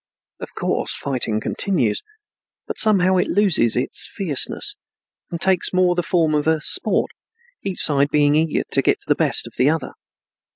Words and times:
Of 0.39 0.55
course, 0.55 0.97
fighting 0.97 1.39
continues, 1.39 2.01
but 2.65 2.79
somehow 2.79 3.17
it 3.17 3.27
loses 3.29 3.75
its 3.75 4.09
fierceness 4.11 4.75
and 5.29 5.39
takes 5.39 5.73
more 5.73 5.93
the 5.93 6.01
form 6.01 6.33
of 6.33 6.47
a 6.47 6.59
sport, 6.59 7.11
each 7.63 7.81
side 7.83 8.09
being 8.09 8.33
eager 8.33 8.63
to 8.71 8.81
get 8.81 8.97
the 9.05 9.13
best 9.13 9.45
of 9.45 9.53
the 9.59 9.69
other. 9.69 9.91